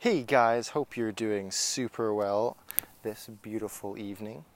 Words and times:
Hey 0.00 0.22
guys, 0.22 0.68
hope 0.68 0.96
you're 0.96 1.12
doing 1.12 1.50
super 1.50 2.14
well 2.14 2.56
this 3.02 3.28
beautiful 3.42 3.98
evening. 3.98 4.46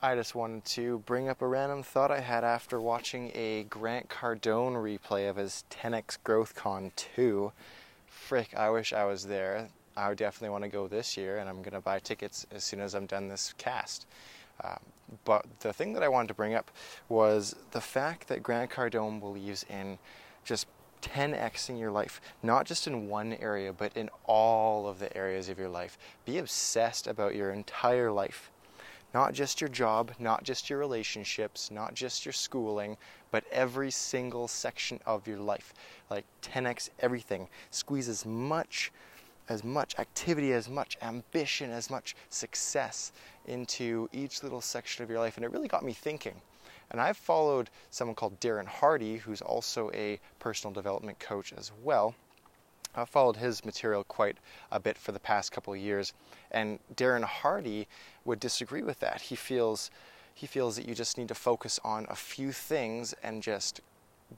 I 0.00 0.14
just 0.14 0.36
wanted 0.36 0.64
to 0.66 1.00
bring 1.00 1.28
up 1.28 1.42
a 1.42 1.48
random 1.48 1.82
thought 1.82 2.12
I 2.12 2.20
had 2.20 2.44
after 2.44 2.80
watching 2.80 3.32
a 3.34 3.64
Grant 3.64 4.08
Cardone 4.08 4.74
replay 4.74 5.28
of 5.28 5.34
his 5.34 5.64
10x 5.70 6.18
GrowthCon 6.24 6.94
2. 6.94 7.50
Frick, 8.06 8.54
I 8.56 8.70
wish 8.70 8.92
I 8.92 9.04
was 9.04 9.26
there. 9.26 9.68
I 9.96 10.14
definitely 10.14 10.50
want 10.50 10.62
to 10.62 10.70
go 10.70 10.86
this 10.86 11.16
year, 11.16 11.38
and 11.38 11.48
I'm 11.48 11.60
going 11.60 11.74
to 11.74 11.80
buy 11.80 11.98
tickets 11.98 12.46
as 12.52 12.62
soon 12.62 12.78
as 12.78 12.94
I'm 12.94 13.06
done 13.06 13.26
this 13.26 13.54
cast. 13.58 14.06
Um, 14.62 14.78
but 15.24 15.44
the 15.58 15.72
thing 15.72 15.92
that 15.94 16.04
I 16.04 16.08
wanted 16.08 16.28
to 16.28 16.34
bring 16.34 16.54
up 16.54 16.70
was 17.08 17.56
the 17.72 17.80
fact 17.80 18.28
that 18.28 18.44
Grant 18.44 18.70
Cardone 18.70 19.18
believes 19.18 19.66
in 19.68 19.98
just 20.44 20.68
10xing 21.02 21.78
your 21.78 21.90
life, 21.90 22.20
not 22.42 22.66
just 22.66 22.86
in 22.86 23.08
one 23.08 23.34
area, 23.34 23.72
but 23.72 23.96
in 23.96 24.10
all 24.24 24.88
of 24.88 24.98
the 24.98 25.14
areas 25.16 25.48
of 25.48 25.58
your 25.58 25.68
life. 25.68 25.98
Be 26.24 26.38
obsessed 26.38 27.06
about 27.06 27.34
your 27.34 27.50
entire 27.50 28.10
life. 28.10 28.50
Not 29.14 29.32
just 29.32 29.60
your 29.60 29.68
job, 29.70 30.12
not 30.18 30.44
just 30.44 30.68
your 30.68 30.78
relationships, 30.78 31.70
not 31.70 31.94
just 31.94 32.26
your 32.26 32.32
schooling, 32.32 32.96
but 33.30 33.44
every 33.50 33.90
single 33.90 34.48
section 34.48 35.00
of 35.06 35.26
your 35.26 35.38
life. 35.38 35.72
Like 36.10 36.24
10x 36.42 36.90
everything. 37.00 37.48
Squeeze 37.70 38.08
as 38.08 38.26
much 38.26 38.92
as 39.48 39.64
much 39.64 39.98
activity, 39.98 40.52
as 40.52 40.68
much 40.68 40.98
ambition, 41.00 41.70
as 41.70 41.90
much 41.90 42.14
success 42.28 43.12
into 43.46 44.08
each 44.12 44.42
little 44.42 44.60
section 44.60 45.02
of 45.02 45.10
your 45.10 45.18
life. 45.18 45.36
And 45.36 45.44
it 45.44 45.50
really 45.50 45.68
got 45.68 45.82
me 45.82 45.92
thinking 45.92 46.34
and 46.90 47.00
I've 47.00 47.16
followed 47.16 47.70
someone 47.90 48.14
called 48.14 48.40
Darren 48.40 48.66
Hardy, 48.66 49.16
who's 49.16 49.42
also 49.42 49.90
a 49.92 50.18
personal 50.38 50.72
development 50.72 51.18
coach 51.18 51.52
as 51.52 51.70
well. 51.82 52.14
I've 52.94 53.08
followed 53.08 53.36
his 53.36 53.64
material 53.64 54.04
quite 54.04 54.38
a 54.72 54.80
bit 54.80 54.96
for 54.96 55.12
the 55.12 55.20
past 55.20 55.52
couple 55.52 55.72
of 55.72 55.78
years, 55.78 56.14
and 56.50 56.78
Darren 56.96 57.24
Hardy 57.24 57.86
would 58.24 58.40
disagree 58.40 58.82
with 58.82 59.00
that. 59.00 59.20
He 59.20 59.36
feels 59.36 59.90
he 60.34 60.46
feels 60.46 60.76
that 60.76 60.86
you 60.86 60.94
just 60.94 61.18
need 61.18 61.26
to 61.28 61.34
focus 61.34 61.80
on 61.82 62.06
a 62.08 62.14
few 62.14 62.52
things 62.52 63.12
and 63.24 63.42
just 63.42 63.80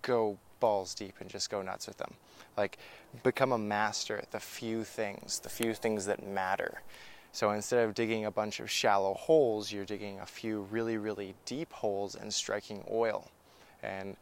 go 0.00 0.38
balls 0.58 0.94
deep 0.94 1.14
and 1.20 1.28
just 1.28 1.50
go 1.50 1.60
nuts 1.60 1.86
with 1.86 1.98
them. 1.98 2.14
Like 2.56 2.78
become 3.22 3.52
a 3.52 3.58
master 3.58 4.16
at 4.16 4.30
the 4.30 4.40
few 4.40 4.82
things, 4.82 5.40
the 5.40 5.50
few 5.50 5.74
things 5.74 6.06
that 6.06 6.26
matter. 6.26 6.80
So 7.32 7.50
instead 7.50 7.86
of 7.86 7.94
digging 7.94 8.24
a 8.24 8.30
bunch 8.30 8.60
of 8.60 8.70
shallow 8.70 9.14
holes, 9.14 9.72
you're 9.72 9.84
digging 9.84 10.18
a 10.20 10.26
few 10.26 10.62
really, 10.70 10.96
really 10.96 11.34
deep 11.44 11.72
holes 11.72 12.14
and 12.14 12.32
striking 12.32 12.84
oil 12.90 13.28
and 13.82 14.16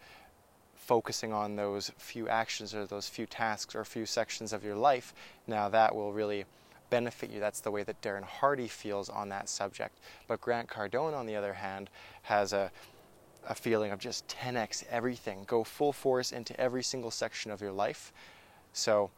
focusing 0.76 1.32
on 1.32 1.56
those 1.56 1.90
few 1.98 2.28
actions 2.28 2.74
or 2.74 2.86
those 2.86 3.08
few 3.08 3.26
tasks 3.26 3.74
or 3.74 3.84
few 3.84 4.06
sections 4.06 4.52
of 4.52 4.64
your 4.64 4.76
life. 4.76 5.14
Now 5.46 5.68
that 5.68 5.94
will 5.94 6.12
really 6.12 6.44
benefit 6.90 7.30
you. 7.30 7.40
That's 7.40 7.60
the 7.60 7.70
way 7.70 7.82
that 7.82 8.00
Darren 8.00 8.24
Hardy 8.24 8.68
feels 8.68 9.08
on 9.08 9.28
that 9.30 9.48
subject. 9.48 9.98
But 10.26 10.40
Grant 10.40 10.68
Cardone, 10.68 11.14
on 11.14 11.26
the 11.26 11.36
other 11.36 11.54
hand, 11.54 11.90
has 12.22 12.52
a 12.52 12.70
a 13.48 13.54
feeling 13.54 13.90
of 13.90 13.98
just 13.98 14.28
10x 14.28 14.84
everything, 14.90 15.44
go 15.46 15.64
full 15.64 15.92
force 15.92 16.32
into 16.32 16.58
every 16.60 16.82
single 16.82 17.10
section 17.10 17.50
of 17.50 17.60
your 17.60 17.72
life. 17.72 18.12
So 18.72 19.10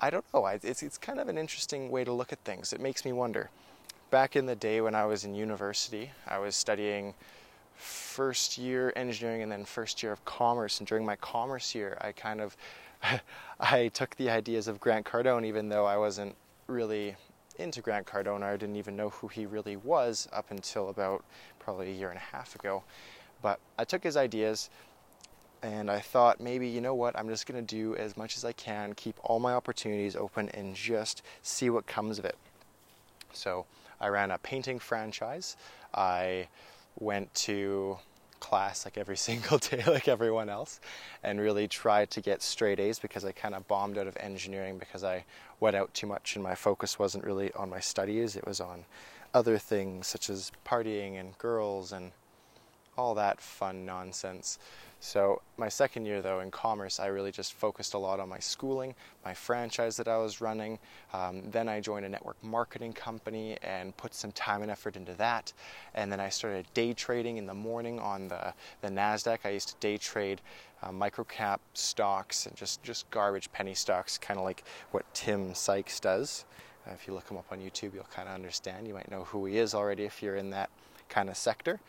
I 0.00 0.08
don't 0.08 0.24
know. 0.32 0.46
It's, 0.46 0.82
it's 0.82 0.96
kind 0.96 1.20
of 1.20 1.28
an 1.28 1.36
interesting 1.36 1.90
way 1.90 2.04
to 2.04 2.12
look 2.12 2.32
at 2.32 2.38
things. 2.40 2.72
It 2.72 2.80
makes 2.80 3.04
me 3.04 3.12
wonder. 3.12 3.50
Back 4.10 4.34
in 4.34 4.46
the 4.46 4.56
day 4.56 4.80
when 4.80 4.94
I 4.94 5.04
was 5.04 5.24
in 5.24 5.34
university, 5.34 6.10
I 6.26 6.38
was 6.38 6.56
studying 6.56 7.14
first 7.74 8.56
year 8.56 8.92
engineering 8.96 9.42
and 9.42 9.52
then 9.52 9.64
first 9.64 10.02
year 10.02 10.10
of 10.10 10.24
commerce. 10.24 10.78
And 10.78 10.88
during 10.88 11.04
my 11.04 11.16
commerce 11.16 11.74
year, 11.74 11.98
I 12.00 12.12
kind 12.12 12.40
of 12.40 12.56
I 13.60 13.88
took 13.88 14.16
the 14.16 14.30
ideas 14.30 14.68
of 14.68 14.80
Grant 14.80 15.06
Cardone, 15.06 15.44
even 15.44 15.68
though 15.68 15.86
I 15.86 15.96
wasn't 15.96 16.34
really 16.66 17.14
into 17.58 17.82
Grant 17.82 18.06
Cardone. 18.06 18.42
I 18.42 18.56
didn't 18.56 18.76
even 18.76 18.96
know 18.96 19.10
who 19.10 19.28
he 19.28 19.44
really 19.44 19.76
was 19.76 20.28
up 20.32 20.50
until 20.50 20.88
about 20.88 21.24
probably 21.58 21.90
a 21.90 21.94
year 21.94 22.08
and 22.08 22.16
a 22.16 22.36
half 22.36 22.54
ago. 22.54 22.82
But 23.42 23.58
I 23.78 23.84
took 23.84 24.02
his 24.02 24.16
ideas 24.16 24.70
and 25.62 25.90
I 25.90 26.00
thought 26.00 26.40
maybe, 26.40 26.68
you 26.68 26.80
know 26.80 26.94
what, 26.94 27.18
I'm 27.18 27.28
just 27.28 27.46
going 27.46 27.64
to 27.64 27.74
do 27.76 27.94
as 27.96 28.16
much 28.16 28.36
as 28.36 28.44
I 28.44 28.52
can, 28.52 28.94
keep 28.94 29.16
all 29.22 29.38
my 29.38 29.52
opportunities 29.52 30.16
open, 30.16 30.48
and 30.50 30.74
just 30.74 31.22
see 31.42 31.70
what 31.70 31.86
comes 31.86 32.18
of 32.18 32.24
it. 32.24 32.36
So 33.32 33.66
I 34.00 34.08
ran 34.08 34.30
a 34.30 34.38
painting 34.38 34.78
franchise. 34.78 35.56
I 35.94 36.48
went 36.98 37.32
to 37.34 37.98
class 38.40 38.84
like 38.84 38.96
every 38.96 39.16
single 39.28 39.58
day, 39.58 39.84
like 39.86 40.08
everyone 40.08 40.48
else, 40.48 40.80
and 41.22 41.40
really 41.40 41.68
tried 41.68 42.10
to 42.10 42.20
get 42.20 42.42
straight 42.42 42.80
A's 42.80 42.98
because 42.98 43.24
I 43.24 43.32
kind 43.32 43.54
of 43.54 43.68
bombed 43.68 43.98
out 43.98 44.06
of 44.06 44.16
engineering 44.18 44.78
because 44.78 45.04
I 45.04 45.24
went 45.60 45.76
out 45.76 45.92
too 45.94 46.06
much 46.06 46.34
and 46.36 46.42
my 46.42 46.54
focus 46.54 46.98
wasn't 46.98 47.24
really 47.24 47.52
on 47.52 47.68
my 47.68 47.80
studies. 47.80 48.34
It 48.34 48.46
was 48.46 48.60
on 48.60 48.84
other 49.32 49.58
things 49.58 50.06
such 50.06 50.28
as 50.28 50.50
partying 50.66 51.20
and 51.20 51.36
girls 51.38 51.92
and 51.92 52.12
all 53.00 53.14
that 53.14 53.40
fun 53.40 53.86
nonsense. 53.86 54.58
So, 55.02 55.40
my 55.56 55.70
second 55.70 56.04
year 56.04 56.20
though 56.20 56.40
in 56.40 56.50
commerce, 56.50 57.00
I 57.00 57.06
really 57.06 57.32
just 57.32 57.54
focused 57.54 57.94
a 57.94 57.98
lot 57.98 58.20
on 58.20 58.28
my 58.28 58.38
schooling, 58.38 58.94
my 59.24 59.32
franchise 59.32 59.96
that 59.96 60.08
I 60.08 60.18
was 60.18 60.42
running. 60.42 60.78
Um, 61.14 61.50
then 61.50 61.70
I 61.70 61.80
joined 61.80 62.04
a 62.04 62.08
network 62.10 62.36
marketing 62.44 62.92
company 62.92 63.56
and 63.62 63.96
put 63.96 64.12
some 64.12 64.30
time 64.32 64.60
and 64.60 64.70
effort 64.70 64.96
into 64.96 65.14
that. 65.14 65.54
And 65.94 66.12
then 66.12 66.20
I 66.20 66.28
started 66.28 66.66
day 66.74 66.92
trading 66.92 67.38
in 67.38 67.46
the 67.46 67.54
morning 67.54 67.98
on 67.98 68.28
the, 68.28 68.52
the 68.82 68.88
NASDAQ. 68.88 69.38
I 69.44 69.50
used 69.50 69.68
to 69.68 69.74
day 69.80 69.96
trade 69.96 70.42
uh, 70.82 70.90
microcap 70.90 71.60
stocks 71.72 72.44
and 72.44 72.54
just, 72.54 72.82
just 72.82 73.10
garbage 73.10 73.50
penny 73.52 73.74
stocks, 73.74 74.18
kind 74.18 74.38
of 74.38 74.44
like 74.44 74.64
what 74.90 75.06
Tim 75.14 75.54
Sykes 75.54 75.98
does. 75.98 76.44
Uh, 76.86 76.92
if 76.92 77.06
you 77.08 77.14
look 77.14 77.30
him 77.30 77.38
up 77.38 77.46
on 77.50 77.58
YouTube, 77.58 77.94
you'll 77.94 78.14
kind 78.14 78.28
of 78.28 78.34
understand. 78.34 78.86
You 78.86 78.92
might 78.92 79.10
know 79.10 79.24
who 79.24 79.46
he 79.46 79.56
is 79.56 79.74
already 79.74 80.04
if 80.04 80.22
you're 80.22 80.36
in 80.36 80.50
that 80.50 80.68
kind 81.08 81.30
of 81.30 81.38
sector 81.38 81.80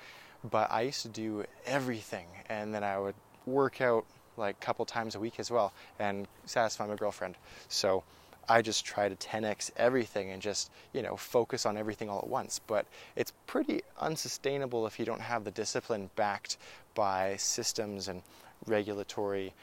but 0.49 0.71
I 0.71 0.81
used 0.81 1.01
to 1.03 1.09
do 1.09 1.45
everything, 1.65 2.27
and 2.49 2.73
then 2.73 2.83
I 2.83 2.97
would 2.99 3.15
work 3.45 3.81
out 3.81 4.05
like 4.37 4.55
a 4.61 4.65
couple 4.65 4.85
times 4.85 5.15
a 5.15 5.19
week 5.19 5.39
as 5.39 5.51
well 5.51 5.73
and 5.99 6.27
satisfy 6.45 6.87
my 6.87 6.95
girlfriend. 6.95 7.35
So 7.67 8.03
I 8.49 8.61
just 8.61 8.85
try 8.85 9.07
to 9.07 9.15
10x 9.15 9.71
everything 9.77 10.31
and 10.31 10.41
just, 10.41 10.71
you 10.93 11.01
know, 11.01 11.15
focus 11.15 11.65
on 11.65 11.77
everything 11.77 12.09
all 12.09 12.19
at 12.19 12.27
once. 12.27 12.59
But 12.65 12.85
it's 13.15 13.33
pretty 13.45 13.81
unsustainable 13.99 14.87
if 14.87 14.99
you 14.99 15.05
don't 15.05 15.21
have 15.21 15.43
the 15.43 15.51
discipline 15.51 16.09
backed 16.15 16.57
by 16.95 17.35
systems 17.37 18.07
and 18.07 18.21
regulatory, 18.65 19.53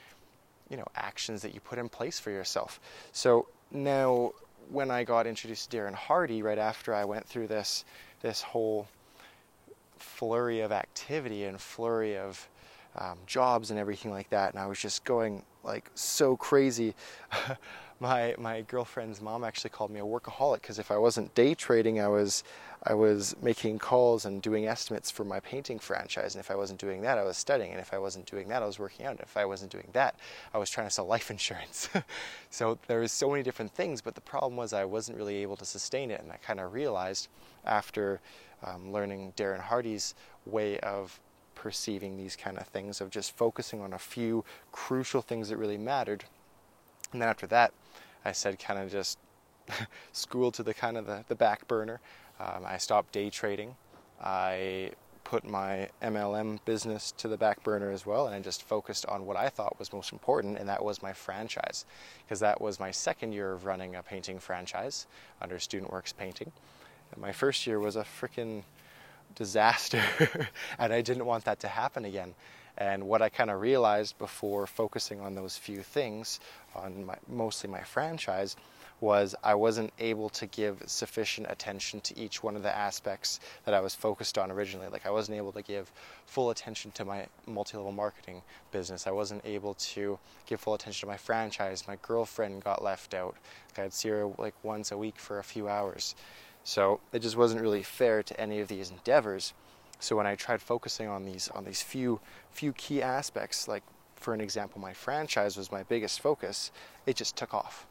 you 0.71 0.77
know, 0.77 0.87
actions 0.95 1.43
that 1.43 1.55
you 1.55 1.61
put 1.61 1.79
in 1.79 1.89
place 1.89 2.19
for 2.21 2.31
yourself. 2.31 2.81
So 3.13 3.49
now 3.71 4.33
when 4.71 4.91
I 4.91 5.05
got 5.05 5.27
introduced 5.27 5.71
to 5.71 5.77
Darren 5.77 5.95
Hardy 5.95 6.43
right 6.43 6.59
after 6.59 6.95
I 6.95 7.05
went 7.05 7.27
through 7.27 7.49
this 7.49 7.85
this 8.21 8.43
whole 8.43 8.89
flurry 10.01 10.61
of 10.61 10.73
activity 10.73 11.45
and 11.45 11.61
flurry 11.61 12.17
of 12.17 12.49
um, 12.97 13.19
jobs 13.27 13.71
and 13.71 13.79
everything 13.79 14.11
like 14.11 14.31
that, 14.31 14.53
and 14.53 14.63
I 14.63 14.67
was 14.67 14.79
just 14.79 15.05
going 15.05 15.45
like 15.69 15.91
so 15.95 16.37
crazy. 16.37 16.95
my 18.01 18.35
my 18.39 18.63
girlfriend's 18.63 19.21
mom 19.21 19.45
actually 19.45 19.71
called 19.71 19.91
me 19.91 20.01
a 20.01 20.05
workaholic 20.05 20.63
because 20.63 20.79
if 20.79 20.91
I 20.91 20.97
wasn't 20.97 21.35
day 21.35 21.55
trading, 21.55 22.01
I 22.01 22.09
was 22.09 22.45
I 22.83 22.95
was 22.95 23.35
making 23.43 23.81
calls 23.81 24.25
and 24.25 24.41
doing 24.41 24.67
estimates 24.67 25.11
for 25.11 25.25
my 25.25 25.41
painting 25.41 25.79
franchise, 25.81 26.35
and 26.35 26.41
if 26.41 26.51
I 26.51 26.55
wasn't 26.55 26.79
doing 26.79 27.03
that, 27.03 27.19
I 27.19 27.25
was 27.25 27.37
studying, 27.37 27.73
and 27.73 27.81
if 27.81 27.93
I 27.93 27.99
wasn't 27.99 28.27
doing 28.27 28.49
that, 28.49 28.63
I 28.63 28.67
was 28.67 28.79
working 28.79 29.05
out, 29.05 29.13
and 29.13 29.21
if 29.21 29.37
I 29.37 29.45
wasn't 29.45 29.73
doing 29.73 29.89
that, 29.95 30.15
I 30.55 30.59
was 30.59 30.71
trying 30.71 30.87
to 30.87 30.91
sell 30.93 31.07
life 31.07 31.31
insurance. 31.37 31.89
so 32.51 32.79
there 32.87 33.01
was 33.01 33.11
so 33.11 33.31
many 33.31 33.43
different 33.43 33.73
things, 33.75 34.01
but 34.01 34.15
the 34.15 34.21
problem 34.21 34.57
was 34.57 34.73
I 34.73 34.85
wasn't 34.85 35.19
really 35.19 35.37
able 35.39 35.57
to 35.57 35.65
sustain 35.65 36.11
it, 36.11 36.21
and 36.21 36.31
I 36.31 36.37
kind 36.37 36.61
of 36.61 36.73
realized 36.73 37.29
after 37.65 38.21
um, 38.65 38.93
learning 38.93 39.33
Darren 39.37 39.61
Hardy's 39.61 40.15
way 40.47 40.79
of 40.81 41.19
perceiving 41.59 42.17
these 42.17 42.37
kind 42.37 42.57
of 42.57 42.67
things, 42.69 43.01
of 43.01 43.11
just 43.11 43.37
focusing 43.37 43.81
on 43.81 43.93
a 43.93 43.99
few 43.99 44.45
crucial 44.71 45.21
things 45.21 45.49
that 45.49 45.57
really 45.57 45.77
mattered. 45.77 46.25
And 47.13 47.21
then 47.21 47.29
after 47.29 47.47
that, 47.49 47.73
I 48.25 48.33
said 48.33 48.59
kind 48.59 48.79
of 48.79 48.91
just 48.91 49.19
school 50.13 50.53
to 50.53 50.63
the 50.63 50.73
kind 50.73 50.97
of 50.97 51.07
the, 51.07 51.25
the 51.29 51.35
back 51.35 51.67
burner. 51.67 52.01
Um, 52.39 52.65
I 52.65 52.79
stopped 52.79 53.13
day 53.13 53.29
trading. 53.29 53.75
I 54.23 54.93
put 55.25 55.45
my 55.45 55.89
MLM 56.03 56.59
business 56.65 57.13
to 57.19 57.29
the 57.29 57.37
back 57.37 57.63
burner 57.63 57.91
as 57.91 58.07
well, 58.07 58.27
and 58.27 58.35
I 58.35 58.41
just 58.41 58.63
focused 58.63 59.05
on 59.07 59.27
what 59.27 59.37
I 59.37 59.49
thought 59.51 59.79
was 59.79 59.93
most 59.93 60.13
important, 60.13 60.59
and 60.59 60.69
that 60.69 60.83
was 60.83 61.03
my 61.03 61.13
franchise, 61.13 61.85
because 62.25 62.41
that 62.41 62.61
was 62.61 62.81
my 62.81 62.91
second 62.91 63.33
year 63.33 63.53
of 63.53 63.67
running 63.67 63.97
a 63.97 64.03
painting 64.03 64.39
franchise 64.39 65.07
under 65.43 65.59
Student 65.59 65.93
Works 65.93 66.13
Painting. 66.13 66.51
And 67.13 67.21
my 67.21 67.33
first 67.33 67.67
year 67.67 67.79
was 67.79 67.97
a 67.97 68.05
freaking 68.05 68.63
disaster, 69.35 70.03
and 70.79 70.93
I 70.93 71.01
didn't 71.01 71.27
want 71.27 71.45
that 71.45 71.61
to 71.61 71.69
happen 71.69 72.05
again. 72.05 72.35
And 72.77 73.09
what 73.09 73.23
I 73.23 73.29
kind 73.29 73.51
of 73.51 73.61
realized 73.61 74.19
before 74.19 74.67
focusing 74.67 75.21
on 75.21 75.35
those 75.35 75.57
few 75.57 75.83
things, 75.83 76.39
on 76.77 77.07
my, 77.07 77.17
mostly 77.29 77.69
my 77.69 77.83
franchise, 77.83 78.55
was 79.01 79.35
I 79.45 79.55
wasn't 79.55 79.93
able 79.99 80.29
to 80.31 80.47
give 80.47 80.83
sufficient 80.87 81.47
attention 81.51 82.01
to 82.01 82.19
each 82.19 82.43
one 82.43 82.57
of 82.57 82.63
the 82.63 82.75
aspects 82.75 83.41
that 83.65 83.75
I 83.75 83.81
was 83.81 83.95
focused 83.95 84.39
on 84.39 84.51
originally. 84.51 84.89
Like 84.89 85.07
I 85.07 85.11
wasn't 85.11 85.39
able 85.39 85.53
to 85.53 85.63
give 85.63 85.91
full 86.27 86.51
attention 86.51 86.91
to 86.93 87.05
my 87.05 87.27
multi-level 87.47 87.93
marketing 87.93 88.43
business. 88.73 89.07
I 89.07 89.13
wasn't 89.13 89.45
able 89.45 89.75
to 89.75 90.19
give 90.47 90.61
full 90.61 90.75
attention 90.75 91.07
to 91.07 91.13
my 91.13 91.17
franchise. 91.17 91.85
My 91.87 91.97
girlfriend 92.03 92.65
got 92.65 92.83
left 92.83 93.15
out. 93.15 93.37
I'd 93.77 93.93
see 93.93 94.09
her 94.09 94.27
like 94.39 94.55
once 94.65 94.91
a 94.91 94.99
week 94.99 95.19
for 95.19 95.39
a 95.39 95.45
few 95.45 95.69
hours. 95.69 96.17
So 96.65 97.01
it 97.13 97.21
just 97.21 97.37
wasn't 97.37 97.63
really 97.63 97.83
fair 97.83 98.23
to 98.23 98.41
any 98.41 98.61
of 98.61 98.69
these 98.69 98.91
endeavors. 98.91 99.55
So 100.01 100.17
when 100.17 100.27
I 100.27 100.35
tried 100.35 100.61
focusing 100.63 101.09
on 101.09 101.25
these 101.25 101.49
on 101.49 101.65
these 101.65 101.83
few 101.83 102.21
few 102.51 102.73
key 102.73 103.03
aspects, 103.03 103.67
like 103.67 103.83
for 104.17 104.35
an 104.35 104.41
example, 104.41 104.81
my 104.81 104.93
franchise 104.93 105.57
was 105.57 105.73
my 105.73 105.83
biggest 105.85 106.21
focus, 106.21 106.71
it 107.07 107.17
just 107.17 107.37
took 107.37 107.55
off. 107.55 107.87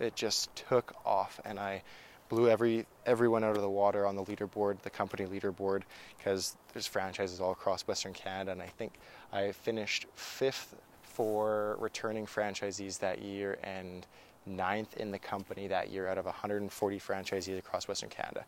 It 0.00 0.14
just 0.14 0.54
took 0.54 0.94
off, 1.04 1.40
and 1.44 1.58
I 1.58 1.82
blew 2.28 2.48
every 2.48 2.86
everyone 3.06 3.42
out 3.42 3.56
of 3.56 3.62
the 3.62 3.70
water 3.70 4.06
on 4.06 4.14
the 4.14 4.24
leaderboard, 4.24 4.80
the 4.82 4.90
company 4.90 5.26
leaderboard, 5.26 5.82
because 6.16 6.56
there's 6.72 6.86
franchises 6.86 7.40
all 7.40 7.52
across 7.52 7.82
Western 7.82 8.12
Canada, 8.12 8.52
and 8.52 8.62
I 8.62 8.66
think 8.66 8.92
I 9.32 9.52
finished 9.52 10.06
fifth 10.14 10.76
for 11.02 11.76
returning 11.80 12.26
franchisees 12.26 13.00
that 13.00 13.20
year 13.20 13.58
and 13.64 14.06
ninth 14.48 14.96
in 14.96 15.10
the 15.10 15.18
company 15.18 15.66
that 15.68 15.90
year 15.90 16.08
out 16.08 16.18
of 16.18 16.24
140 16.24 16.98
franchisees 16.98 17.58
across 17.58 17.88
Western 17.88 18.10
Canada. 18.10 18.44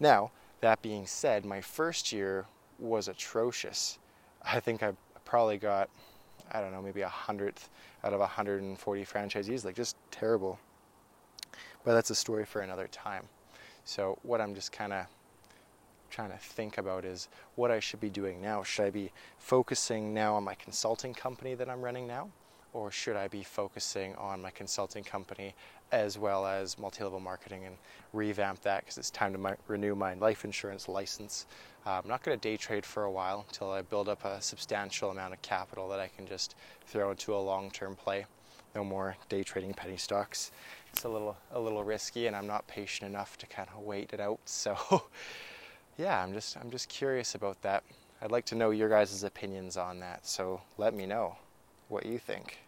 Now, 0.00 0.30
that 0.60 0.82
being 0.82 1.06
said, 1.06 1.44
my 1.44 1.60
first 1.60 2.12
year 2.12 2.46
was 2.78 3.08
atrocious. 3.08 3.98
I 4.42 4.60
think 4.60 4.82
I 4.82 4.92
probably 5.24 5.58
got, 5.58 5.88
I 6.52 6.60
don't 6.60 6.72
know, 6.72 6.82
maybe 6.82 7.02
a 7.02 7.08
hundredth 7.08 7.70
out 8.04 8.12
of 8.12 8.20
140 8.20 9.04
franchisees, 9.04 9.64
like 9.64 9.74
just 9.74 9.96
terrible. 10.10 10.58
But 11.84 11.94
that's 11.94 12.10
a 12.10 12.14
story 12.14 12.44
for 12.44 12.60
another 12.60 12.88
time. 12.88 13.28
So, 13.84 14.18
what 14.22 14.40
I'm 14.40 14.54
just 14.54 14.72
kind 14.72 14.92
of 14.92 15.06
trying 16.10 16.30
to 16.30 16.38
think 16.38 16.78
about 16.78 17.04
is 17.04 17.28
what 17.54 17.70
I 17.70 17.80
should 17.80 18.00
be 18.00 18.10
doing 18.10 18.40
now. 18.40 18.62
Should 18.62 18.86
I 18.86 18.90
be 18.90 19.12
focusing 19.38 20.14
now 20.14 20.34
on 20.34 20.44
my 20.44 20.54
consulting 20.54 21.14
company 21.14 21.54
that 21.54 21.68
I'm 21.68 21.82
running 21.82 22.06
now? 22.06 22.28
Or 22.72 22.90
should 22.90 23.16
I 23.16 23.28
be 23.28 23.42
focusing 23.42 24.14
on 24.16 24.42
my 24.42 24.50
consulting 24.50 25.02
company 25.02 25.54
as 25.90 26.18
well 26.18 26.46
as 26.46 26.78
multi 26.78 27.02
level 27.02 27.20
marketing 27.20 27.64
and 27.64 27.76
revamp 28.12 28.60
that 28.62 28.84
because 28.84 28.98
it's 28.98 29.10
time 29.10 29.32
to 29.32 29.38
my, 29.38 29.54
renew 29.68 29.94
my 29.94 30.14
life 30.14 30.44
insurance 30.44 30.88
license? 30.88 31.46
Uh, 31.86 32.00
I'm 32.02 32.08
not 32.08 32.22
going 32.22 32.38
to 32.38 32.48
day 32.48 32.58
trade 32.58 32.84
for 32.84 33.04
a 33.04 33.10
while 33.10 33.46
until 33.48 33.70
I 33.70 33.80
build 33.80 34.08
up 34.08 34.24
a 34.24 34.40
substantial 34.42 35.10
amount 35.10 35.32
of 35.32 35.40
capital 35.40 35.88
that 35.88 35.98
I 35.98 36.08
can 36.08 36.26
just 36.26 36.56
throw 36.86 37.10
into 37.10 37.34
a 37.34 37.38
long 37.38 37.70
term 37.70 37.96
play. 37.96 38.26
No 38.74 38.84
more 38.84 39.16
day 39.30 39.42
trading 39.42 39.72
penny 39.72 39.96
stocks. 39.96 40.52
It's 40.92 41.04
a 41.04 41.08
little 41.08 41.36
a 41.52 41.58
little 41.58 41.82
risky, 41.82 42.26
and 42.26 42.36
I'm 42.36 42.46
not 42.46 42.66
patient 42.66 43.08
enough 43.10 43.38
to 43.38 43.46
kind 43.46 43.68
of 43.74 43.82
wait 43.82 44.12
it 44.12 44.20
out. 44.20 44.40
So, 44.44 44.76
yeah, 45.96 46.22
I'm 46.22 46.34
just 46.34 46.56
I'm 46.58 46.70
just 46.70 46.88
curious 46.90 47.34
about 47.34 47.62
that. 47.62 47.82
I'd 48.20 48.30
like 48.30 48.44
to 48.46 48.54
know 48.54 48.70
your 48.70 48.88
guys' 48.88 49.22
opinions 49.22 49.76
on 49.76 50.00
that. 50.00 50.26
So 50.26 50.60
let 50.76 50.92
me 50.92 51.06
know 51.06 51.36
what 51.88 52.06
you 52.06 52.18
think. 52.18 52.58